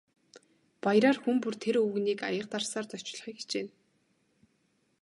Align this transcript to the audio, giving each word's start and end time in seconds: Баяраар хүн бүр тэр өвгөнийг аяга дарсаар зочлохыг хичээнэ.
Баяраар 0.83 1.17
хүн 1.23 1.37
бүр 1.43 1.55
тэр 1.63 1.75
өвгөнийг 1.83 2.19
аяга 2.29 2.47
дарсаар 2.53 2.85
зочлохыг 2.87 3.35
хичээнэ. 3.39 3.71